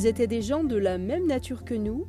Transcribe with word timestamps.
Ils 0.00 0.06
étaient 0.06 0.26
des 0.26 0.40
gens 0.40 0.64
de 0.64 0.76
la 0.76 0.96
même 0.96 1.26
nature 1.26 1.62
que 1.62 1.74
nous, 1.74 2.06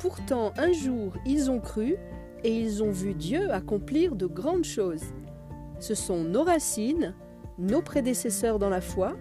pourtant 0.00 0.54
un 0.56 0.72
jour 0.72 1.12
ils 1.26 1.50
ont 1.50 1.60
cru 1.60 1.96
et 2.44 2.58
ils 2.58 2.82
ont 2.82 2.90
vu 2.90 3.12
Dieu 3.12 3.50
accomplir 3.50 4.16
de 4.16 4.24
grandes 4.24 4.64
choses. 4.64 5.04
Ce 5.78 5.94
sont 5.94 6.24
nos 6.24 6.44
racines, 6.44 7.14
nos 7.58 7.82
prédécesseurs 7.82 8.58
dans 8.58 8.70
la 8.70 8.80
foi. 8.80 9.18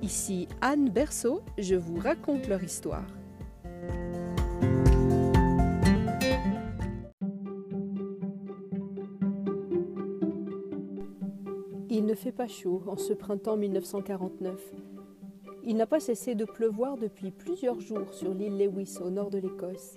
Ici 0.00 0.48
Anne 0.62 0.88
Berceau, 0.88 1.42
je 1.58 1.74
vous 1.74 1.98
raconte 1.98 2.48
leur 2.48 2.64
histoire. 2.64 3.04
Il 11.90 12.06
ne 12.06 12.14
fait 12.14 12.32
pas 12.32 12.48
chaud 12.48 12.82
en 12.86 12.96
ce 12.96 13.12
printemps 13.12 13.58
1949. 13.58 14.91
Il 15.64 15.76
n'a 15.76 15.86
pas 15.86 16.00
cessé 16.00 16.34
de 16.34 16.44
pleuvoir 16.44 16.96
depuis 16.96 17.30
plusieurs 17.30 17.80
jours 17.80 18.12
sur 18.12 18.34
l'île 18.34 18.58
Lewis 18.58 18.98
au 19.00 19.10
nord 19.10 19.30
de 19.30 19.38
l'Écosse. 19.38 19.96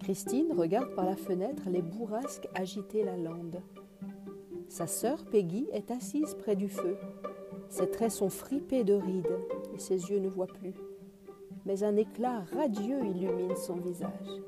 Christine 0.00 0.52
regarde 0.52 0.94
par 0.96 1.04
la 1.04 1.14
fenêtre 1.14 1.62
les 1.70 1.82
bourrasques 1.82 2.48
agiter 2.54 3.04
la 3.04 3.16
lande. 3.16 3.62
Sa 4.68 4.88
sœur 4.88 5.24
Peggy 5.26 5.68
est 5.72 5.92
assise 5.92 6.34
près 6.34 6.56
du 6.56 6.68
feu. 6.68 6.96
Ses 7.68 7.88
traits 7.88 8.10
sont 8.10 8.30
fripés 8.30 8.82
de 8.82 8.94
rides 8.94 9.38
et 9.74 9.78
ses 9.78 10.10
yeux 10.10 10.18
ne 10.18 10.28
voient 10.28 10.48
plus. 10.48 10.74
Mais 11.64 11.84
un 11.84 11.96
éclat 11.96 12.44
radieux 12.52 13.04
illumine 13.04 13.54
son 13.54 13.76
visage. 13.76 14.42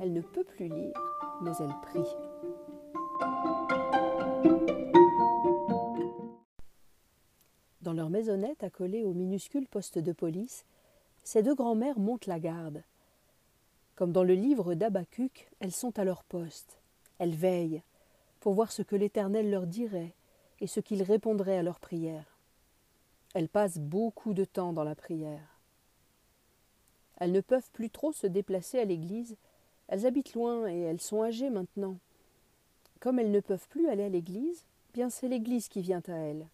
Elle 0.00 0.14
ne 0.14 0.22
peut 0.22 0.44
plus 0.44 0.68
lire, 0.68 0.94
mais 1.42 1.52
elle 1.60 1.74
prie. 1.82 2.08
Maisonnette 8.08 8.62
accolée 8.62 9.04
au 9.04 9.12
minuscule 9.12 9.66
poste 9.66 9.98
de 9.98 10.12
police, 10.12 10.64
ces 11.24 11.42
deux 11.42 11.54
grands-mères 11.54 11.98
montent 11.98 12.26
la 12.26 12.38
garde. 12.38 12.82
Comme 13.96 14.12
dans 14.12 14.24
le 14.24 14.34
livre 14.34 14.74
d'Abacuc, 14.74 15.48
elles 15.60 15.72
sont 15.72 15.98
à 15.98 16.04
leur 16.04 16.22
poste. 16.24 16.78
Elles 17.18 17.34
veillent 17.34 17.82
pour 18.40 18.54
voir 18.54 18.70
ce 18.70 18.82
que 18.82 18.94
l'Éternel 18.94 19.50
leur 19.50 19.66
dirait 19.66 20.14
et 20.60 20.66
ce 20.66 20.80
qu'il 20.80 21.02
répondrait 21.02 21.58
à 21.58 21.62
leurs 21.62 21.80
prières. 21.80 22.38
Elles 23.34 23.48
passent 23.48 23.78
beaucoup 23.78 24.34
de 24.34 24.44
temps 24.44 24.72
dans 24.72 24.84
la 24.84 24.94
prière. 24.94 25.60
Elles 27.18 27.32
ne 27.32 27.40
peuvent 27.40 27.70
plus 27.72 27.90
trop 27.90 28.12
se 28.12 28.26
déplacer 28.26 28.78
à 28.78 28.84
l'église. 28.84 29.36
Elles 29.88 30.06
habitent 30.06 30.34
loin 30.34 30.68
et 30.68 30.80
elles 30.80 31.00
sont 31.00 31.22
âgées 31.22 31.50
maintenant. 31.50 31.96
Comme 33.00 33.18
elles 33.18 33.30
ne 33.30 33.40
peuvent 33.40 33.68
plus 33.68 33.88
aller 33.88 34.04
à 34.04 34.08
l'église, 34.08 34.64
bien 34.94 35.10
c'est 35.10 35.28
l'église 35.28 35.68
qui 35.68 35.80
vient 35.80 36.02
à 36.08 36.12
elles. 36.12 36.46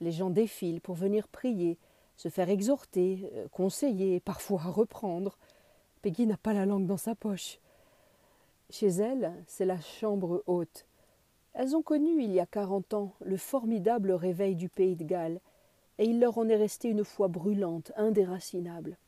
Les 0.00 0.12
gens 0.12 0.30
défilent 0.30 0.80
pour 0.80 0.94
venir 0.94 1.28
prier, 1.28 1.78
se 2.16 2.28
faire 2.28 2.50
exhorter, 2.50 3.30
euh, 3.34 3.48
conseiller, 3.48 4.20
parfois 4.20 4.62
reprendre. 4.62 5.38
Peggy 6.02 6.26
n'a 6.26 6.36
pas 6.36 6.52
la 6.52 6.66
langue 6.66 6.86
dans 6.86 6.96
sa 6.96 7.14
poche. 7.14 7.58
Chez 8.70 8.88
elles, 8.88 9.32
c'est 9.46 9.64
la 9.64 9.80
chambre 9.80 10.42
haute. 10.46 10.86
Elles 11.54 11.74
ont 11.74 11.82
connu 11.82 12.22
il 12.22 12.32
y 12.32 12.40
a 12.40 12.46
quarante 12.46 12.92
ans 12.94 13.14
le 13.24 13.36
formidable 13.36 14.12
réveil 14.12 14.56
du 14.56 14.68
pays 14.68 14.96
de 14.96 15.04
Galles, 15.04 15.40
et 15.98 16.04
il 16.04 16.20
leur 16.20 16.36
en 16.36 16.48
est 16.48 16.56
resté 16.56 16.88
une 16.88 17.04
foi 17.04 17.28
brûlante, 17.28 17.92
indéracinable. 17.96 18.98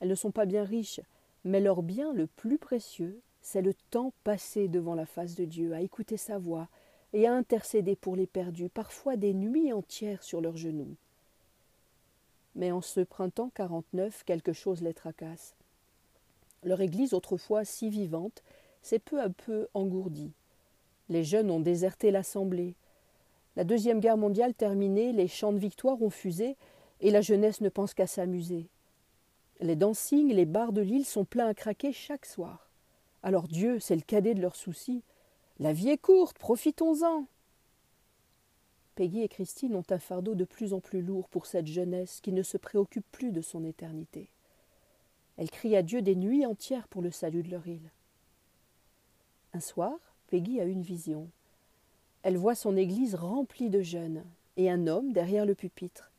Elles 0.00 0.08
ne 0.08 0.14
sont 0.14 0.32
pas 0.32 0.46
bien 0.46 0.64
riches, 0.64 1.00
mais 1.44 1.60
leur 1.60 1.82
bien 1.82 2.12
le 2.12 2.26
plus 2.26 2.58
précieux, 2.58 3.20
c'est 3.42 3.62
le 3.62 3.74
temps 3.90 4.12
passé 4.24 4.68
devant 4.68 4.94
la 4.94 5.06
face 5.06 5.34
de 5.34 5.44
Dieu, 5.44 5.72
à 5.72 5.80
écouter 5.80 6.16
sa 6.16 6.38
voix, 6.38 6.68
et 7.12 7.26
à 7.26 7.34
intercéder 7.34 7.96
pour 7.96 8.16
les 8.16 8.26
perdus, 8.26 8.68
parfois 8.68 9.16
des 9.16 9.34
nuits 9.34 9.72
entières 9.72 10.22
sur 10.22 10.40
leurs 10.40 10.56
genoux. 10.56 10.96
Mais 12.54 12.70
en 12.70 12.80
ce 12.80 13.00
printemps 13.00 13.50
49, 13.54 14.24
quelque 14.24 14.52
chose 14.52 14.82
les 14.82 14.94
tracasse. 14.94 15.54
Leur 16.62 16.80
église, 16.80 17.14
autrefois 17.14 17.64
si 17.64 17.88
vivante, 17.88 18.42
s'est 18.82 18.98
peu 18.98 19.20
à 19.20 19.28
peu 19.30 19.68
engourdie. 19.74 20.32
Les 21.08 21.24
jeunes 21.24 21.50
ont 21.50 21.60
déserté 21.60 22.10
l'assemblée. 22.10 22.74
La 23.56 23.64
deuxième 23.64 24.00
guerre 24.00 24.16
mondiale 24.16 24.54
terminée, 24.54 25.12
les 25.12 25.28
chants 25.28 25.52
de 25.52 25.58
victoire 25.58 26.00
ont 26.02 26.10
fusé, 26.10 26.56
et 27.00 27.10
la 27.10 27.20
jeunesse 27.20 27.60
ne 27.60 27.68
pense 27.68 27.94
qu'à 27.94 28.06
s'amuser. 28.06 28.68
Les 29.60 29.76
dancings, 29.76 30.32
les 30.32 30.46
bars 30.46 30.72
de 30.72 30.80
l'île 30.80 31.04
sont 31.04 31.24
pleins 31.24 31.48
à 31.48 31.54
craquer 31.54 31.92
chaque 31.92 32.26
soir. 32.26 32.70
Alors 33.22 33.48
Dieu, 33.48 33.78
c'est 33.78 33.96
le 33.96 34.02
cadet 34.02 34.34
de 34.34 34.40
leurs 34.40 34.56
soucis. 34.56 35.02
La 35.60 35.74
vie 35.74 35.90
est 35.90 35.98
courte, 35.98 36.38
profitons-en. 36.38 37.26
Peggy 38.94 39.20
et 39.20 39.28
Christine 39.28 39.76
ont 39.76 39.84
un 39.90 39.98
fardeau 39.98 40.34
de 40.34 40.44
plus 40.44 40.72
en 40.72 40.80
plus 40.80 41.02
lourd 41.02 41.28
pour 41.28 41.44
cette 41.44 41.66
jeunesse 41.66 42.22
qui 42.22 42.32
ne 42.32 42.42
se 42.42 42.56
préoccupe 42.56 43.04
plus 43.12 43.30
de 43.30 43.42
son 43.42 43.62
éternité. 43.64 44.30
Elles 45.36 45.50
crient 45.50 45.76
à 45.76 45.82
Dieu 45.82 46.00
des 46.00 46.16
nuits 46.16 46.46
entières 46.46 46.88
pour 46.88 47.02
le 47.02 47.10
salut 47.10 47.42
de 47.42 47.50
leur 47.50 47.66
île. 47.66 47.90
Un 49.52 49.60
soir, 49.60 49.98
Peggy 50.28 50.62
a 50.62 50.64
une 50.64 50.82
vision. 50.82 51.28
Elle 52.22 52.38
voit 52.38 52.54
son 52.54 52.74
église 52.74 53.14
remplie 53.14 53.68
de 53.68 53.82
jeunes 53.82 54.24
et 54.56 54.70
un 54.70 54.86
homme 54.86 55.12
derrière 55.12 55.44
le 55.44 55.54
pupitre. 55.54 56.10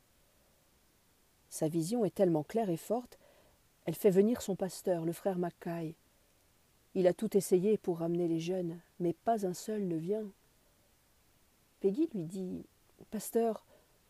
Sa 1.50 1.66
vision 1.66 2.04
est 2.04 2.14
tellement 2.14 2.44
claire 2.44 2.70
et 2.70 2.76
forte, 2.76 3.18
elle 3.86 3.96
fait 3.96 4.10
venir 4.10 4.40
son 4.40 4.54
pasteur, 4.54 5.04
le 5.04 5.12
frère 5.12 5.38
Mackay, 5.38 5.96
il 6.94 7.06
a 7.06 7.12
tout 7.12 7.36
essayé 7.36 7.78
pour 7.78 7.98
ramener 7.98 8.28
les 8.28 8.40
jeunes, 8.40 8.78
mais 9.00 9.12
pas 9.12 9.46
un 9.46 9.54
seul 9.54 9.86
ne 9.86 9.96
vient. 9.96 10.26
Peggy 11.80 12.08
lui 12.14 12.24
dit 12.24 12.64
Pasteur, 13.10 13.64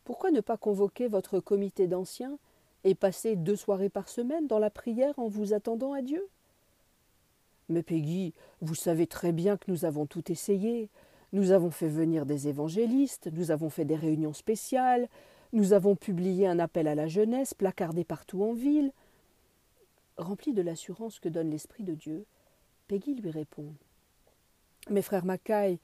pourquoi 0.04 0.30
ne 0.30 0.40
pas 0.40 0.56
convoquer 0.56 1.08
votre 1.08 1.40
comité 1.40 1.86
d'anciens 1.86 2.38
et 2.84 2.94
passer 2.94 3.36
deux 3.36 3.56
soirées 3.56 3.88
par 3.88 4.08
semaine 4.08 4.46
dans 4.46 4.58
la 4.58 4.70
prière 4.70 5.18
en 5.18 5.28
vous 5.28 5.54
attendant 5.54 5.92
à 5.92 6.02
Dieu? 6.02 6.28
Mais 7.68 7.82
Peggy, 7.82 8.34
vous 8.60 8.74
savez 8.74 9.06
très 9.06 9.32
bien 9.32 9.56
que 9.56 9.70
nous 9.70 9.84
avons 9.84 10.06
tout 10.06 10.30
essayé. 10.30 10.88
Nous 11.32 11.52
avons 11.52 11.70
fait 11.70 11.88
venir 11.88 12.26
des 12.26 12.48
évangélistes, 12.48 13.30
nous 13.32 13.50
avons 13.50 13.70
fait 13.70 13.86
des 13.86 13.96
réunions 13.96 14.34
spéciales, 14.34 15.08
nous 15.52 15.72
avons 15.72 15.96
publié 15.96 16.46
un 16.46 16.58
appel 16.58 16.86
à 16.86 16.94
la 16.94 17.06
jeunesse 17.06 17.54
placardé 17.54 18.04
partout 18.04 18.42
en 18.42 18.52
ville. 18.52 18.92
Rempli 20.18 20.52
de 20.52 20.60
l'assurance 20.60 21.20
que 21.20 21.30
donne 21.30 21.50
l'Esprit 21.50 21.84
de 21.84 21.94
Dieu, 21.94 22.26
Peggy 22.92 23.14
lui 23.14 23.30
répond 23.30 23.72
Mais 24.90 25.00
frère 25.00 25.24
Mackay, 25.24 25.78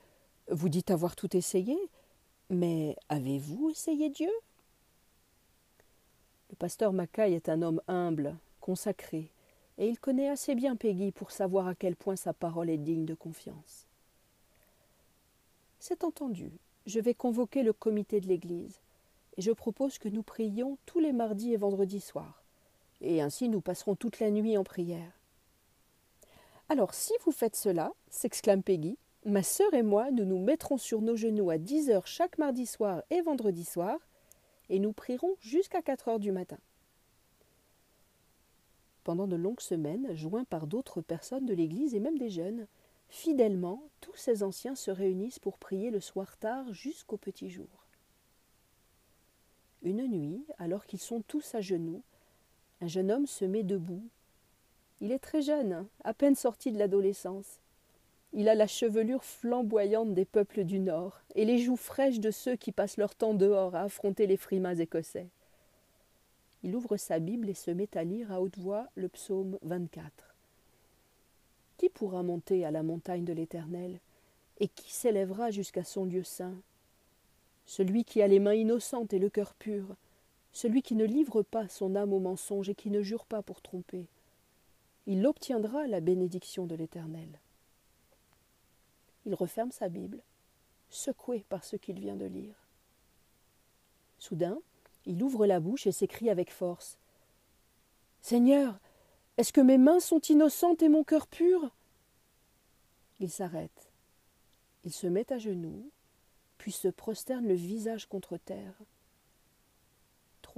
vous 0.50 0.68
dites 0.68 0.90
avoir 0.90 1.16
tout 1.16 1.34
essayé, 1.38 1.74
mais 2.50 2.96
avez-vous 3.08 3.70
essayé 3.70 4.10
Dieu? 4.10 4.30
Le 6.50 6.56
pasteur 6.56 6.92
Mackay 6.92 7.32
est 7.32 7.48
un 7.48 7.62
homme 7.62 7.80
humble, 7.88 8.36
consacré, 8.60 9.30
et 9.78 9.88
il 9.88 9.98
connaît 9.98 10.28
assez 10.28 10.54
bien 10.54 10.76
Peggy 10.76 11.10
pour 11.10 11.30
savoir 11.30 11.66
à 11.66 11.74
quel 11.74 11.96
point 11.96 12.14
sa 12.14 12.34
parole 12.34 12.68
est 12.68 12.76
digne 12.76 13.06
de 13.06 13.14
confiance. 13.14 13.86
C'est 15.80 16.04
entendu, 16.04 16.50
je 16.84 17.00
vais 17.00 17.14
convoquer 17.14 17.62
le 17.62 17.72
comité 17.72 18.20
de 18.20 18.26
l'Église, 18.26 18.80
et 19.38 19.40
je 19.40 19.52
propose 19.52 19.96
que 19.96 20.10
nous 20.10 20.22
prions 20.22 20.76
tous 20.84 20.98
les 20.98 21.14
mardis 21.14 21.54
et 21.54 21.56
vendredis 21.56 22.02
soirs, 22.02 22.42
et 23.00 23.22
ainsi 23.22 23.48
nous 23.48 23.62
passerons 23.62 23.96
toute 23.96 24.20
la 24.20 24.30
nuit 24.30 24.58
en 24.58 24.64
prière. 24.64 25.17
Alors, 26.70 26.92
si 26.92 27.14
vous 27.24 27.32
faites 27.32 27.56
cela, 27.56 27.94
s'exclame 28.10 28.62
Peggy, 28.62 28.98
ma 29.24 29.42
sœur 29.42 29.72
et 29.72 29.82
moi, 29.82 30.10
nous 30.10 30.26
nous 30.26 30.38
mettrons 30.38 30.76
sur 30.76 31.00
nos 31.00 31.16
genoux 31.16 31.48
à 31.48 31.56
dix 31.56 31.88
heures 31.88 32.06
chaque 32.06 32.36
mardi 32.36 32.66
soir 32.66 33.02
et 33.08 33.22
vendredi 33.22 33.64
soir, 33.64 33.98
et 34.68 34.78
nous 34.78 34.92
prierons 34.92 35.34
jusqu'à 35.40 35.80
quatre 35.80 36.08
heures 36.08 36.20
du 36.20 36.30
matin. 36.30 36.58
Pendant 39.02 39.26
de 39.26 39.36
longues 39.36 39.62
semaines, 39.62 40.14
joints 40.14 40.44
par 40.44 40.66
d'autres 40.66 41.00
personnes 41.00 41.46
de 41.46 41.54
l'Église 41.54 41.94
et 41.94 42.00
même 42.00 42.18
des 42.18 42.28
jeunes, 42.28 42.66
fidèlement, 43.08 43.88
tous 44.02 44.16
ces 44.16 44.42
anciens 44.42 44.74
se 44.74 44.90
réunissent 44.90 45.38
pour 45.38 45.56
prier 45.56 45.90
le 45.90 46.00
soir 46.00 46.36
tard 46.36 46.74
jusqu'au 46.74 47.16
petit 47.16 47.48
jour. 47.48 47.86
Une 49.80 50.06
nuit, 50.06 50.44
alors 50.58 50.84
qu'ils 50.84 51.00
sont 51.00 51.22
tous 51.22 51.54
à 51.54 51.62
genoux, 51.62 52.02
un 52.82 52.88
jeune 52.88 53.10
homme 53.10 53.26
se 53.26 53.46
met 53.46 53.62
debout 53.62 54.04
il 55.00 55.12
est 55.12 55.18
très 55.20 55.42
jeune, 55.42 55.86
à 56.02 56.12
peine 56.12 56.34
sorti 56.34 56.72
de 56.72 56.78
l'adolescence. 56.78 57.60
Il 58.32 58.48
a 58.48 58.54
la 58.54 58.66
chevelure 58.66 59.24
flamboyante 59.24 60.12
des 60.12 60.24
peuples 60.24 60.64
du 60.64 60.80
Nord 60.80 61.20
et 61.34 61.44
les 61.44 61.58
joues 61.58 61.76
fraîches 61.76 62.20
de 62.20 62.30
ceux 62.30 62.56
qui 62.56 62.72
passent 62.72 62.96
leur 62.96 63.14
temps 63.14 63.34
dehors 63.34 63.74
à 63.74 63.82
affronter 63.82 64.26
les 64.26 64.36
frimas 64.36 64.74
écossais. 64.74 65.28
Il 66.64 66.74
ouvre 66.74 66.96
sa 66.96 67.20
Bible 67.20 67.48
et 67.48 67.54
se 67.54 67.70
met 67.70 67.96
à 67.96 68.02
lire 68.02 68.32
à 68.32 68.40
haute 68.40 68.58
voix 68.58 68.88
le 68.96 69.08
psaume 69.08 69.58
24. 69.62 70.34
Qui 71.78 71.88
pourra 71.88 72.24
monter 72.24 72.66
à 72.66 72.72
la 72.72 72.82
montagne 72.82 73.24
de 73.24 73.32
l'Éternel 73.32 74.00
et 74.58 74.66
qui 74.66 74.92
s'élèvera 74.92 75.52
jusqu'à 75.52 75.84
son 75.84 76.04
lieu 76.04 76.24
saint? 76.24 76.56
Celui 77.64 78.02
qui 78.02 78.20
a 78.20 78.26
les 78.26 78.40
mains 78.40 78.54
innocentes 78.54 79.12
et 79.12 79.20
le 79.20 79.30
cœur 79.30 79.54
pur, 79.54 79.94
celui 80.52 80.82
qui 80.82 80.96
ne 80.96 81.04
livre 81.04 81.42
pas 81.42 81.68
son 81.68 81.94
âme 81.94 82.12
au 82.12 82.18
mensonge 82.18 82.68
et 82.68 82.74
qui 82.74 82.90
ne 82.90 83.02
jure 83.02 83.24
pas 83.24 83.42
pour 83.42 83.62
tromper 83.62 84.06
il 85.08 85.26
obtiendra 85.26 85.86
la 85.86 86.00
bénédiction 86.00 86.66
de 86.66 86.74
l'Éternel. 86.74 87.40
Il 89.24 89.34
referme 89.34 89.72
sa 89.72 89.88
Bible, 89.88 90.22
secoué 90.90 91.46
par 91.48 91.64
ce 91.64 91.76
qu'il 91.76 91.98
vient 91.98 92.14
de 92.14 92.26
lire. 92.26 92.54
Soudain, 94.18 94.58
il 95.06 95.22
ouvre 95.22 95.46
la 95.46 95.60
bouche 95.60 95.86
et 95.86 95.92
s'écrie 95.92 96.28
avec 96.28 96.52
force 96.52 96.98
Seigneur, 98.20 98.78
est-ce 99.38 99.52
que 99.52 99.62
mes 99.62 99.78
mains 99.78 100.00
sont 100.00 100.20
innocentes 100.20 100.82
et 100.82 100.90
mon 100.90 101.04
cœur 101.04 101.26
pur? 101.26 101.74
Il 103.18 103.30
s'arrête. 103.30 103.90
Il 104.84 104.92
se 104.92 105.06
met 105.06 105.32
à 105.32 105.38
genoux, 105.38 105.90
puis 106.58 106.72
se 106.72 106.88
prosterne 106.88 107.48
le 107.48 107.54
visage 107.54 108.06
contre 108.06 108.36
terre. 108.36 108.74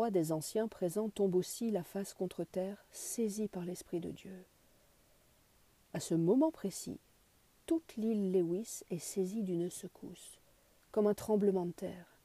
Des 0.08 0.32
anciens 0.32 0.66
présents 0.66 1.10
tombent 1.10 1.36
aussi 1.36 1.70
la 1.70 1.84
face 1.84 2.14
contre 2.14 2.42
terre, 2.42 2.84
saisis 2.90 3.48
par 3.48 3.64
l'Esprit 3.64 4.00
de 4.00 4.10
Dieu. 4.10 4.44
À 5.92 6.00
ce 6.00 6.14
moment 6.14 6.50
précis, 6.50 6.98
toute 7.66 7.96
l'île 7.96 8.32
Lewis 8.32 8.82
est 8.90 8.98
saisie 8.98 9.42
d'une 9.42 9.68
secousse, 9.70 10.40
comme 10.90 11.06
un 11.06 11.14
tremblement 11.14 11.66
de 11.66 11.72
terre. 11.72 12.18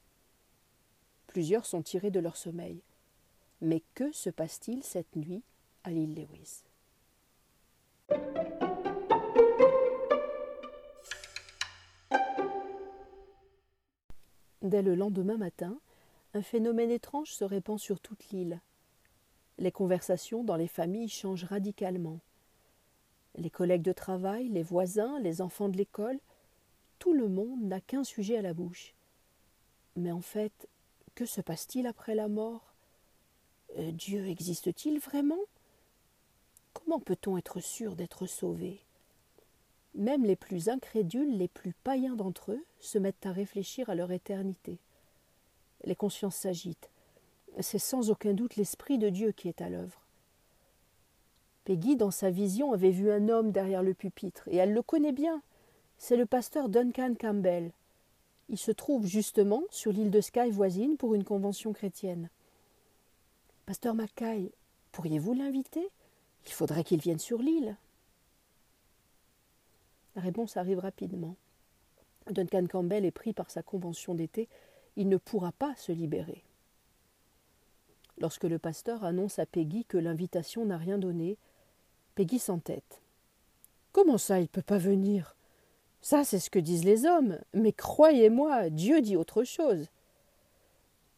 Plusieurs 1.27 1.65
sont 1.65 1.83
tirés 1.83 2.11
de 2.11 2.19
leur 2.19 2.37
sommeil. 2.37 2.81
Mais 3.61 3.83
que 3.93 4.11
se 4.13 4.29
passe-t-il 4.29 4.81
cette 4.81 5.15
nuit 5.15 5.43
à 5.83 5.91
l'île 5.91 6.15
Lewis? 6.15 6.63
Dès 14.61 14.81
le 14.81 14.95
lendemain 14.95 15.37
matin, 15.37 15.77
un 16.35 16.41
phénomène 16.41 16.91
étrange 16.91 17.31
se 17.31 17.45
répand 17.45 17.79
sur 17.79 18.01
toute 18.01 18.29
l'île. 18.29 18.59
Les 19.57 19.71
conversations 19.71 20.43
dans 20.43 20.57
les 20.57 20.67
familles 20.67 21.07
changent 21.07 21.45
radicalement. 21.45 22.19
Les 23.35 23.49
collègues 23.49 23.83
de 23.83 23.93
travail, 23.93 24.49
les 24.49 24.61
voisins, 24.61 25.17
les 25.21 25.39
enfants 25.39 25.69
de 25.69 25.77
l'école, 25.77 26.19
tout 26.99 27.13
le 27.13 27.29
monde 27.29 27.61
n'a 27.61 27.79
qu'un 27.79 28.03
sujet 28.03 28.37
à 28.37 28.41
la 28.41 28.53
bouche. 28.53 28.95
Mais 29.95 30.11
en 30.11 30.19
fait, 30.19 30.67
que 31.15 31.25
se 31.25 31.39
passe-t-il 31.39 31.87
après 31.87 32.15
la 32.15 32.27
mort? 32.27 32.73
Euh, 33.77 33.91
Dieu 33.93 34.27
existe-t-il 34.27 34.99
vraiment? 34.99 35.39
Comment 36.73 36.99
peut-on 36.99 37.37
être 37.37 37.61
sûr 37.61 37.95
d'être 37.95 38.27
sauvé? 38.27 38.81
Même 39.93 40.25
les 40.25 40.35
plus 40.35 40.67
incrédules, 40.67 41.37
les 41.37 41.47
plus 41.47 41.71
païens 41.85 42.17
d'entre 42.17 42.51
eux, 42.51 42.65
se 42.81 42.97
mettent 42.97 43.25
à 43.25 43.31
réfléchir 43.31 43.89
à 43.89 43.95
leur 43.95 44.11
éternité. 44.11 44.79
Les 45.85 45.95
consciences 45.95 46.35
s'agitent. 46.35 46.89
C'est 47.59 47.79
sans 47.79 48.09
aucun 48.09 48.33
doute 48.33 48.55
l'Esprit 48.57 48.97
de 48.97 49.09
Dieu 49.09 49.31
qui 49.31 49.47
est 49.47 49.61
à 49.61 49.69
l'œuvre. 49.69 50.01
Peggy, 51.63 51.95
dans 51.95 52.11
sa 52.11 52.29
vision, 52.29 52.73
avait 52.73 52.91
vu 52.91 53.11
un 53.11 53.29
homme 53.29 53.51
derrière 53.51 53.81
le 53.81 53.93
pupitre, 53.93 54.47
et 54.47 54.57
elle 54.57 54.73
le 54.73 54.81
connaît 54.81 55.13
bien. 55.13 55.41
C'est 55.97 56.17
le 56.17 56.25
pasteur 56.25 56.69
Duncan 56.69 57.13
Campbell. 57.19 57.71
Il 58.49 58.57
se 58.57 58.71
trouve 58.71 59.07
justement 59.07 59.63
sur 59.71 59.91
l'île 59.91 60.11
de 60.11 60.21
Skye 60.21 60.51
voisine 60.51 60.97
pour 60.97 61.15
une 61.15 61.23
convention 61.23 61.73
chrétienne. 61.73 62.29
Pasteur 63.65 63.95
Mackay, 63.95 64.51
pourriez-vous 64.91 65.33
l'inviter? 65.33 65.89
Il 66.45 66.51
faudrait 66.51 66.83
qu'il 66.83 66.99
vienne 66.99 67.17
sur 67.17 67.39
l'île. 67.39 67.75
La 70.15 70.21
réponse 70.21 70.57
arrive 70.57 70.79
rapidement. 70.79 71.35
Duncan 72.29 72.67
Campbell 72.67 73.05
est 73.05 73.11
pris 73.11 73.33
par 73.33 73.49
sa 73.49 73.63
convention 73.63 74.13
d'été. 74.13 74.47
Il 74.95 75.09
ne 75.09 75.17
pourra 75.17 75.51
pas 75.51 75.75
se 75.75 75.91
libérer. 75.91 76.43
Lorsque 78.19 78.45
le 78.45 78.59
pasteur 78.59 79.03
annonce 79.03 79.39
à 79.39 79.45
Peggy 79.45 79.85
que 79.85 79.97
l'invitation 79.97 80.65
n'a 80.65 80.77
rien 80.77 80.97
donné, 80.97 81.37
Peggy 82.15 82.39
s'entête. 82.39 83.01
Comment 83.91 84.17
ça, 84.17 84.39
il 84.39 84.43
ne 84.43 84.47
peut 84.47 84.61
pas 84.61 84.77
venir? 84.77 85.35
Ça, 86.01 86.23
c'est 86.23 86.39
ce 86.39 86.49
que 86.49 86.59
disent 86.59 86.85
les 86.85 87.05
hommes, 87.05 87.39
mais 87.53 87.73
croyez-moi, 87.73 88.69
Dieu 88.69 89.01
dit 89.01 89.17
autre 89.17 89.43
chose. 89.43 89.87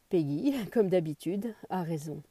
Peggy, 0.10 0.54
comme 0.72 0.90
d'habitude, 0.90 1.54
a 1.70 1.84
raison. 1.84 2.24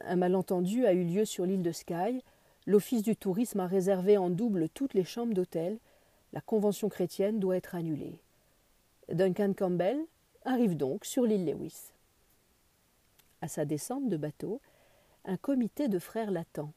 Un 0.00 0.16
malentendu 0.16 0.86
a 0.86 0.92
eu 0.92 1.04
lieu 1.04 1.24
sur 1.24 1.46
l'île 1.46 1.62
de 1.62 1.72
Skye. 1.72 2.22
L'Office 2.66 3.02
du 3.02 3.16
tourisme 3.16 3.60
a 3.60 3.66
réservé 3.66 4.16
en 4.16 4.30
double 4.30 4.68
toutes 4.68 4.94
les 4.94 5.04
chambres 5.04 5.34
d'hôtel. 5.34 5.78
La 6.32 6.40
convention 6.40 6.88
chrétienne 6.88 7.40
doit 7.40 7.56
être 7.56 7.74
annulée. 7.74 8.18
Duncan 9.12 9.54
Campbell 9.56 10.04
arrive 10.44 10.76
donc 10.76 11.06
sur 11.06 11.24
l'île 11.24 11.46
Lewis. 11.46 11.92
À 13.40 13.48
sa 13.48 13.64
descente 13.64 14.08
de 14.08 14.18
bateau, 14.18 14.60
un 15.24 15.38
comité 15.38 15.88
de 15.88 15.98
frères 15.98 16.30
l'attend. 16.30 16.72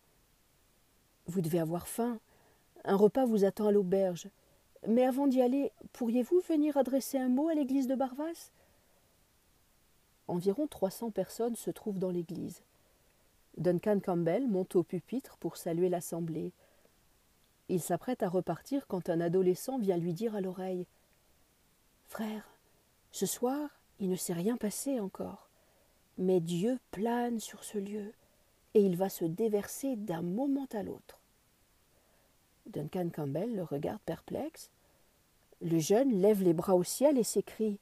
Vous 1.25 1.41
devez 1.41 1.59
avoir 1.59 1.87
faim. 1.87 2.19
Un 2.85 2.95
repas 2.95 3.25
vous 3.25 3.43
attend 3.43 3.67
à 3.67 3.71
l'auberge. 3.71 4.29
Mais 4.87 5.05
avant 5.05 5.27
d'y 5.27 5.41
aller, 5.41 5.71
pourriez-vous 5.91 6.39
venir 6.47 6.77
adresser 6.77 7.17
un 7.17 7.27
mot 7.27 7.49
à 7.49 7.53
l'église 7.53 7.87
de 7.87 7.95
Barvas? 7.95 8.51
Environ 10.27 10.67
trois 10.67 10.89
cents 10.89 11.11
personnes 11.11 11.57
se 11.57 11.69
trouvent 11.69 11.99
dans 11.99 12.11
l'église. 12.11 12.61
Duncan 13.57 13.99
Campbell 13.99 14.47
monte 14.47 14.77
au 14.77 14.83
pupitre 14.83 15.35
pour 15.37 15.57
saluer 15.57 15.89
l'assemblée. 15.89 16.53
Il 17.67 17.81
s'apprête 17.81 18.23
à 18.23 18.29
repartir 18.29 18.87
quand 18.87 19.09
un 19.09 19.19
adolescent 19.19 19.77
vient 19.77 19.97
lui 19.97 20.13
dire 20.13 20.35
à 20.35 20.41
l'oreille 20.41 20.85
Frère, 22.11 22.43
ce 23.13 23.25
soir, 23.25 23.69
il 24.01 24.09
ne 24.09 24.17
s'est 24.17 24.33
rien 24.33 24.57
passé 24.57 24.99
encore, 24.99 25.47
mais 26.17 26.41
Dieu 26.41 26.77
plane 26.91 27.39
sur 27.39 27.63
ce 27.63 27.77
lieu, 27.77 28.11
et 28.73 28.81
il 28.81 28.97
va 28.97 29.07
se 29.07 29.23
déverser 29.23 29.95
d'un 29.95 30.21
moment 30.21 30.67
à 30.73 30.83
l'autre. 30.83 31.21
Duncan 32.65 33.07
Campbell 33.15 33.55
le 33.55 33.63
regarde 33.63 34.01
perplexe. 34.01 34.71
Le 35.61 35.79
jeune 35.79 36.11
lève 36.19 36.43
les 36.43 36.51
bras 36.51 36.75
au 36.75 36.83
ciel 36.83 37.17
et 37.17 37.23
s'écrie 37.23 37.79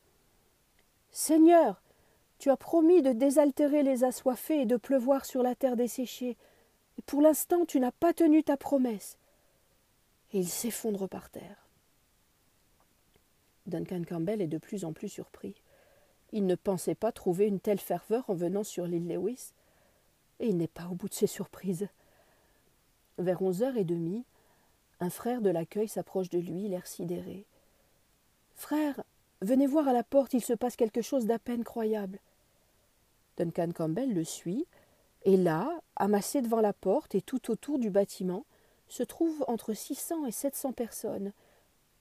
Seigneur, 1.09 1.81
tu 2.37 2.51
as 2.51 2.57
promis 2.57 3.01
de 3.01 3.13
désaltérer 3.13 3.81
les 3.81 4.03
assoiffés 4.03 4.61
et 4.61 4.67
de 4.67 4.77
pleuvoir 4.77 5.25
sur 5.25 5.41
la 5.41 5.55
terre 5.55 5.75
desséchée, 5.75 6.37
et 6.99 7.01
pour 7.07 7.23
l'instant 7.23 7.65
tu 7.65 7.79
n'as 7.79 7.91
pas 7.93 8.13
tenu 8.13 8.43
ta 8.43 8.57
promesse. 8.57 9.17
Et 10.33 10.37
il 10.37 10.47
s'effondre 10.47 11.09
par 11.09 11.31
terre. 11.31 11.68
Duncan 13.67 14.03
Campbell 14.07 14.41
est 14.41 14.47
de 14.47 14.57
plus 14.57 14.85
en 14.85 14.93
plus 14.93 15.09
surpris. 15.09 15.55
Il 16.31 16.45
ne 16.45 16.55
pensait 16.55 16.95
pas 16.95 17.11
trouver 17.11 17.47
une 17.47 17.59
telle 17.59 17.79
ferveur 17.79 18.29
en 18.29 18.33
venant 18.33 18.63
sur 18.63 18.85
l'île 18.85 19.07
Lewis, 19.07 19.53
et 20.39 20.47
il 20.47 20.57
n'est 20.57 20.67
pas 20.67 20.87
au 20.87 20.95
bout 20.95 21.09
de 21.09 21.13
ses 21.13 21.27
surprises. 21.27 21.87
Vers 23.17 23.41
onze 23.41 23.63
heures 23.63 23.77
et 23.77 23.83
demie, 23.83 24.23
un 24.99 25.09
frère 25.09 25.41
de 25.41 25.49
l'accueil 25.49 25.87
s'approche 25.87 26.29
de 26.29 26.39
lui, 26.39 26.67
l'air 26.67 26.87
sidéré. 26.87 27.45
Frère, 28.55 29.03
venez 29.41 29.67
voir 29.67 29.87
à 29.87 29.93
la 29.93 30.03
porte, 30.03 30.33
il 30.33 30.43
se 30.43 30.53
passe 30.53 30.75
quelque 30.75 31.01
chose 31.01 31.25
d'à 31.25 31.39
peine 31.39 31.63
croyable. 31.63 32.19
Duncan 33.37 33.71
Campbell 33.73 34.13
le 34.13 34.23
suit, 34.23 34.65
et 35.23 35.37
là, 35.37 35.81
amassé 35.95 36.41
devant 36.41 36.61
la 36.61 36.73
porte 36.73 37.15
et 37.15 37.21
tout 37.21 37.51
autour 37.51 37.79
du 37.79 37.89
bâtiment, 37.89 38.45
se 38.87 39.03
trouvent 39.03 39.43
entre 39.47 39.73
six 39.73 39.95
cents 39.95 40.25
et 40.25 40.31
sept 40.31 40.55
cents 40.55 40.73
personnes 40.73 41.31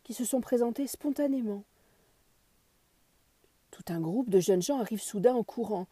qui 0.08 0.14
se 0.14 0.24
sont 0.24 0.40
présentées 0.40 0.86
spontanément. 0.86 1.64
Tout 3.70 3.84
un 3.88 4.00
groupe 4.00 4.30
de 4.30 4.40
jeunes 4.40 4.62
gens 4.62 4.80
arrive 4.80 5.02
soudain 5.02 5.34
en 5.34 5.44
courant. 5.44 5.86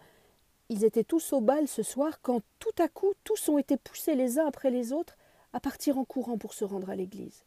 Ils 0.70 0.84
étaient 0.84 1.04
tous 1.04 1.34
au 1.34 1.42
bal 1.42 1.68
ce 1.68 1.82
soir 1.82 2.22
quand 2.22 2.40
tout 2.58 2.74
à 2.78 2.88
coup 2.88 3.12
tous 3.24 3.50
ont 3.50 3.58
été 3.58 3.76
poussés 3.76 4.14
les 4.14 4.38
uns 4.38 4.46
après 4.46 4.70
les 4.70 4.94
autres 4.94 5.18
à 5.52 5.60
partir 5.60 5.98
en 5.98 6.06
courant 6.06 6.38
pour 6.38 6.54
se 6.54 6.64
rendre 6.64 6.88
à 6.88 6.96
l'église. 6.96 7.44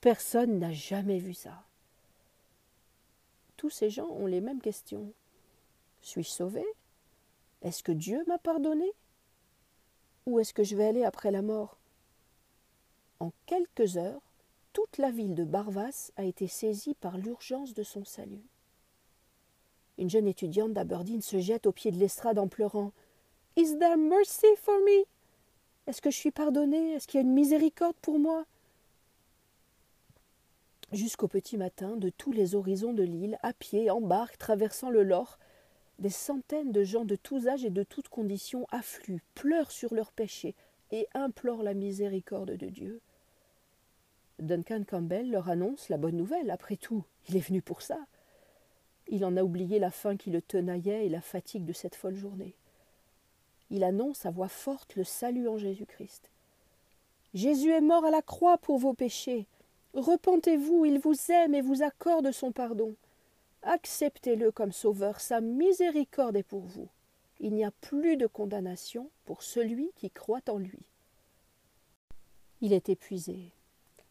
Personne 0.00 0.58
n'a 0.58 0.72
jamais 0.72 1.20
vu 1.20 1.34
ça. 1.34 1.62
Tous 3.56 3.70
ces 3.70 3.90
gens 3.90 4.08
ont 4.08 4.26
les 4.26 4.40
mêmes 4.40 4.60
questions. 4.60 5.12
Suis-je 6.02 6.30
sauvé? 6.30 6.64
Est-ce 7.62 7.84
que 7.84 7.92
Dieu 7.92 8.24
m'a 8.26 8.38
pardonné? 8.38 8.90
Ou 10.26 10.40
est-ce 10.40 10.52
que 10.52 10.64
je 10.64 10.74
vais 10.74 10.88
aller 10.88 11.04
après 11.04 11.30
la 11.30 11.42
mort? 11.42 11.78
En 13.20 13.30
quelques 13.46 13.98
heures, 13.98 14.20
toute 14.72 14.98
la 14.98 15.10
ville 15.10 15.34
de 15.34 15.44
Barvas 15.44 16.10
a 16.16 16.24
été 16.24 16.46
saisie 16.46 16.94
par 16.94 17.18
l'urgence 17.18 17.74
de 17.74 17.82
son 17.82 18.04
salut. 18.04 18.44
Une 19.98 20.10
jeune 20.10 20.28
étudiante 20.28 20.72
d'Aberdeen 20.72 21.22
se 21.22 21.40
jette 21.40 21.66
au 21.66 21.72
pied 21.72 21.90
de 21.90 21.98
l'estrade 21.98 22.38
en 22.38 22.48
pleurant. 22.48 22.92
Is 23.56 23.76
there 23.78 23.96
mercy 23.96 24.46
for 24.62 24.78
me? 24.80 25.04
Est-ce 25.86 26.00
que 26.00 26.10
je 26.10 26.16
suis 26.16 26.30
pardonnée? 26.30 26.92
Est-ce 26.92 27.08
qu'il 27.08 27.18
y 27.18 27.22
a 27.22 27.26
une 27.26 27.32
miséricorde 27.32 27.96
pour 28.00 28.18
moi 28.18 28.44
Jusqu'au 30.92 31.28
petit 31.28 31.56
matin, 31.56 31.96
de 31.96 32.08
tous 32.10 32.32
les 32.32 32.54
horizons 32.54 32.92
de 32.92 33.02
l'île, 33.02 33.38
à 33.42 33.52
pied, 33.52 33.90
en 33.90 34.00
barque, 34.00 34.38
traversant 34.38 34.88
le 34.88 35.02
Lor, 35.02 35.38
des 35.98 36.10
centaines 36.10 36.72
de 36.72 36.84
gens 36.84 37.04
de 37.04 37.16
tous 37.16 37.48
âges 37.48 37.64
et 37.64 37.70
de 37.70 37.82
toutes 37.82 38.08
conditions 38.08 38.66
affluent, 38.70 39.22
pleurent 39.34 39.72
sur 39.72 39.94
leurs 39.94 40.12
péchés 40.12 40.54
et 40.92 41.08
implorent 41.12 41.62
la 41.62 41.74
miséricorde 41.74 42.52
de 42.52 42.66
Dieu. 42.68 43.00
Duncan 44.38 44.84
Campbell 44.88 45.30
leur 45.30 45.48
annonce 45.48 45.88
la 45.88 45.96
bonne 45.96 46.16
nouvelle, 46.16 46.50
après 46.50 46.76
tout, 46.76 47.04
il 47.28 47.36
est 47.36 47.46
venu 47.46 47.60
pour 47.60 47.82
ça. 47.82 47.98
Il 49.08 49.24
en 49.24 49.36
a 49.36 49.42
oublié 49.42 49.78
la 49.78 49.90
faim 49.90 50.16
qui 50.16 50.30
le 50.30 50.42
tenaillait 50.42 51.06
et 51.06 51.08
la 51.08 51.20
fatigue 51.20 51.64
de 51.64 51.72
cette 51.72 51.94
folle 51.94 52.14
journée. 52.14 52.54
Il 53.70 53.84
annonce 53.84 54.26
à 54.26 54.30
voix 54.30 54.48
forte 54.48 54.96
le 54.96 55.04
salut 55.04 55.48
en 55.48 55.58
Jésus-Christ. 55.58 56.30
Jésus 57.34 57.70
est 57.70 57.80
mort 57.80 58.04
à 58.04 58.10
la 58.10 58.22
croix 58.22 58.58
pour 58.58 58.78
vos 58.78 58.94
péchés. 58.94 59.46
Repentez-vous, 59.94 60.84
il 60.84 60.98
vous 60.98 61.16
aime 61.30 61.54
et 61.54 61.60
vous 61.60 61.82
accorde 61.82 62.30
son 62.32 62.52
pardon. 62.52 62.94
Acceptez-le 63.62 64.52
comme 64.52 64.72
sauveur, 64.72 65.20
sa 65.20 65.40
miséricorde 65.40 66.36
est 66.36 66.42
pour 66.42 66.62
vous. 66.62 66.88
il 67.40 67.54
n'y 67.54 67.64
a 67.64 67.70
plus 67.70 68.16
de 68.16 68.26
condamnation 68.26 69.10
pour 69.24 69.42
celui 69.42 69.92
qui 69.94 70.10
croit 70.10 70.40
en 70.48 70.58
lui. 70.58 70.82
Il 72.60 72.72
est 72.72 72.88
épuisé. 72.88 73.52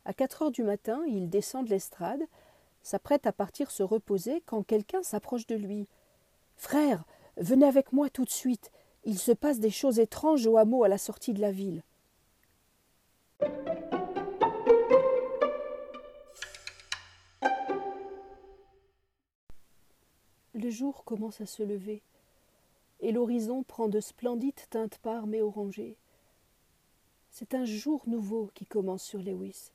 À 0.07 0.13
quatre 0.13 0.41
heures 0.41 0.51
du 0.51 0.63
matin, 0.63 1.03
il 1.05 1.29
descend 1.29 1.65
de 1.65 1.69
l'estrade, 1.69 2.21
s'apprête 2.81 3.27
à 3.27 3.33
partir 3.33 3.71
se 3.71 3.83
reposer 3.83 4.39
quand 4.45 4.63
quelqu'un 4.63 5.03
s'approche 5.03 5.45
de 5.47 5.55
lui. 5.55 5.85
Frère, 6.55 7.03
venez 7.35 7.65
avec 7.65 7.91
moi 7.91 8.09
tout 8.09 8.23
de 8.23 8.29
suite. 8.29 8.71
Il 9.03 9.19
se 9.19 9.33
passe 9.33 9.59
des 9.59 9.69
choses 9.69 9.99
étranges 9.99 10.47
au 10.47 10.55
hameau 10.55 10.85
à 10.85 10.87
la 10.87 10.97
sortie 10.97 11.33
de 11.33 11.41
la 11.41 11.51
ville. 11.51 11.83
Le 20.53 20.69
jour 20.69 21.03
commence 21.03 21.41
à 21.41 21.45
se 21.45 21.63
lever, 21.63 22.01
et 23.01 23.11
l'horizon 23.11 23.63
prend 23.63 23.89
de 23.89 23.99
splendides 23.99 24.69
teintes 24.69 24.99
parmes 24.99 25.33
et 25.33 25.41
orangées. 25.41 25.97
C'est 27.29 27.55
un 27.55 27.65
jour 27.65 28.03
nouveau 28.07 28.49
qui 28.53 28.65
commence 28.65 29.03
sur 29.03 29.19
Lewis, 29.19 29.73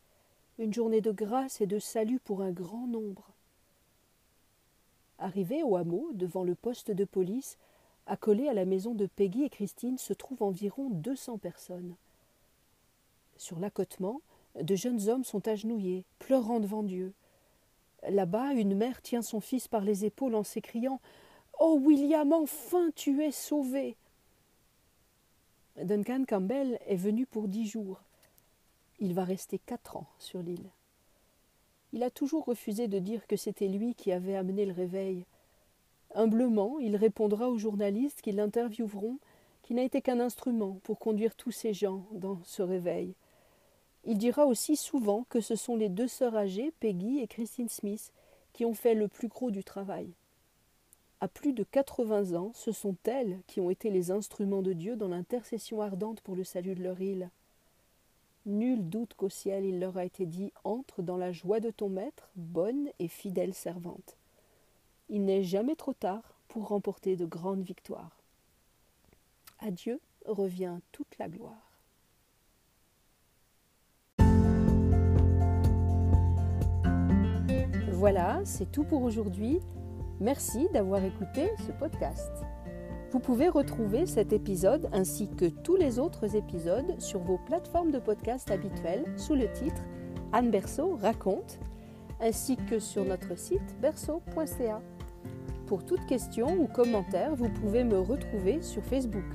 une 0.59 0.73
journée 0.73 1.00
de 1.00 1.11
grâce 1.11 1.61
et 1.61 1.66
de 1.66 1.78
salut 1.78 2.21
pour 2.21 2.42
un 2.42 2.50
grand 2.50 2.87
nombre. 2.87 3.30
Arrivé 5.18 5.62
au 5.62 5.76
hameau, 5.76 6.11
devant 6.14 6.44
le 6.44 6.54
poste 6.54 6.90
de 6.90 7.04
police, 7.04 7.59
accolé 8.06 8.49
à 8.49 8.54
la 8.54 8.64
maison 8.64 8.94
de 8.94 9.06
Peggy 9.06 9.44
et 9.44 9.50
Christine, 9.50 9.99
se 9.99 10.12
trouvent 10.12 10.42
environ 10.42 10.90
deux 10.90 11.16
cents 11.16 11.38
personnes. 11.38 11.94
Sur 13.37 13.59
l'accotement, 13.59 14.21
de 14.61 14.75
jeunes 14.75 15.09
hommes 15.09 15.25
sont 15.25 15.49
agenouillés, 15.49 16.04
pleurant 16.18 16.61
devant 16.61 16.82
Dieu. 16.82 17.12
Là-bas, 18.09 18.52
une 18.54 18.75
mère 18.75 19.00
tient 19.00 19.23
son 19.23 19.40
fils 19.40 19.68
par 19.68 19.82
les 19.82 20.04
épaules 20.04 20.35
en 20.35 20.42
s'écriant 20.42 21.00
Oh 21.61 21.78
William, 21.80 22.32
enfin 22.32 22.90
tu 22.94 23.23
es 23.23 23.30
sauvé 23.30 23.97
Duncan 25.76 26.25
Campbell 26.28 26.78
est 26.87 26.97
venu 26.97 27.25
pour 27.25 27.49
dix 27.49 27.66
jours. 27.66 28.02
Il 29.04 29.14
va 29.14 29.25
rester 29.25 29.59
quatre 29.59 29.97
ans 29.97 30.06
sur 30.21 30.44
l'île. 30.44 30.71
Il 31.92 32.04
a 32.04 32.11
toujours 32.11 32.44
refusé 32.44 32.87
de 32.87 33.00
dire 33.00 33.26
que 33.26 33.35
c'était 33.35 33.66
lui 33.66 33.97
qui 33.97 34.12
avait 34.12 34.37
amené 34.37 34.64
le 34.64 34.73
réveil. 34.73 35.25
Humblement, 36.14 36.78
il 36.78 36.94
répondra 36.94 37.50
aux 37.50 37.59
journalistes 37.59 38.23
qui 38.23 38.30
l'intervieweront 38.30 39.18
qu'il 39.64 39.75
n'a 39.75 39.82
été 39.82 40.02
qu'un 40.02 40.21
instrument 40.21 40.78
pour 40.85 41.00
conduire 41.00 41.35
tous 41.35 41.50
ces 41.50 41.75
gens 41.75 42.04
dans 42.12 42.38
ce 42.44 42.62
réveil. 42.62 43.14
Il 44.04 44.18
dira 44.18 44.47
aussi 44.47 44.76
souvent 44.76 45.26
que 45.28 45.40
ce 45.40 45.56
sont 45.56 45.75
les 45.75 45.88
deux 45.88 46.06
sœurs 46.06 46.37
âgées, 46.37 46.73
Peggy 46.78 47.18
et 47.18 47.26
Christine 47.26 47.68
Smith, 47.68 48.12
qui 48.52 48.64
ont 48.64 48.75
fait 48.75 48.94
le 48.94 49.09
plus 49.09 49.26
gros 49.26 49.50
du 49.50 49.64
travail. 49.64 50.12
À 51.21 51.26
plus 51.26 51.52
de 51.52 51.64
quatre-vingts 51.64 52.35
ans, 52.35 52.52
ce 52.54 52.71
sont 52.71 52.94
elles 53.02 53.40
qui 53.49 53.59
ont 53.59 53.68
été 53.68 53.90
les 53.90 54.12
instruments 54.12 54.62
de 54.62 54.73
Dieu 54.73 54.94
dans 54.94 55.09
l'intercession 55.09 55.82
ardente 55.82 56.21
pour 56.21 56.37
le 56.37 56.44
salut 56.44 56.76
de 56.76 56.85
leur 56.85 57.00
île. 57.00 57.30
Nul 58.44 58.88
doute 58.88 59.14
qu'au 59.14 59.28
ciel 59.28 59.64
il 59.64 59.78
leur 59.78 59.96
a 59.96 60.04
été 60.04 60.26
dit 60.26 60.52
Entre 60.64 61.02
dans 61.02 61.16
la 61.16 61.32
joie 61.32 61.61
de 61.61 61.70
ton 61.70 61.88
maître, 61.88 62.28
bonne 62.34 62.88
et 62.99 63.08
fidèle 63.08 63.54
servante. 63.54 64.16
Il 65.08 65.25
n'est 65.25 65.44
jamais 65.44 65.76
trop 65.76 65.92
tard 65.92 66.34
pour 66.49 66.68
remporter 66.68 67.16
de 67.16 67.25
grandes 67.25 67.62
victoires. 67.62 68.16
À 69.61 69.70
Dieu 69.70 70.00
revient 70.26 70.78
toute 70.90 71.18
la 71.18 71.28
gloire. 71.28 71.72
Voilà, 77.92 78.40
c'est 78.44 78.72
tout 78.72 78.82
pour 78.82 79.02
aujourd'hui. 79.02 79.61
Merci 80.18 80.66
d'avoir 80.72 81.04
écouté 81.04 81.50
ce 81.64 81.70
podcast. 81.70 82.32
Vous 83.12 83.21
pouvez 83.21 83.50
retrouver 83.50 84.07
cet 84.07 84.33
épisode 84.33 84.88
ainsi 84.90 85.28
que 85.28 85.45
tous 85.45 85.76
les 85.76 85.99
autres 85.99 86.35
épisodes 86.35 86.99
sur 86.99 87.21
vos 87.21 87.37
plateformes 87.37 87.90
de 87.90 87.99
podcast 87.99 88.50
habituelles 88.50 89.04
sous 89.19 89.35
le 89.35 89.52
titre 89.52 89.83
Anne 90.33 90.50
Berceau 90.50 90.97
raconte, 90.97 91.59
ainsi 92.23 92.57
que 92.57 92.78
sur 92.78 93.04
notre 93.04 93.37
site 93.37 93.78
berceau.ca. 93.83 94.81
Pour 95.66 95.85
toute 95.85 96.07
question 96.07 96.59
ou 96.59 96.66
commentaire, 96.66 97.35
vous 97.35 97.50
pouvez 97.50 97.85
me 97.85 97.99
retrouver 97.99 98.62
sur 98.62 98.83
Facebook. 98.83 99.28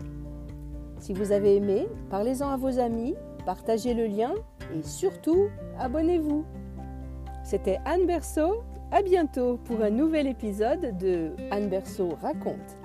Si 0.99 1.13
vous 1.13 1.31
avez 1.31 1.57
aimé, 1.57 1.87
parlez-en 2.09 2.49
à 2.49 2.57
vos 2.57 2.79
amis, 2.79 3.13
partagez 3.45 3.93
le 3.93 4.07
lien 4.07 4.33
et 4.75 4.81
surtout, 4.81 5.49
abonnez-vous. 5.77 6.45
C'était 7.43 7.77
Anne 7.85 8.07
Berceau 8.07 8.63
à 8.91 9.03
bientôt 9.03 9.57
pour 9.65 9.83
un 9.83 9.91
nouvel 9.91 10.25
épisode 10.25 10.97
de 10.97 11.33
Anne 11.51 11.69
Berceau 11.69 12.17
raconte. 12.23 12.76